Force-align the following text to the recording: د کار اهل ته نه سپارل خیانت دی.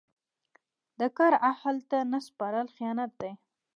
د 0.99 1.01
کار 1.17 1.33
اهل 1.51 1.77
ته 1.89 1.97
نه 2.11 2.19
سپارل 2.27 2.67
خیانت 2.75 3.11
دی. 3.21 3.31